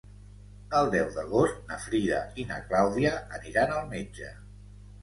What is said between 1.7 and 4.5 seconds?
na Frida i na Clàudia aniran al metge.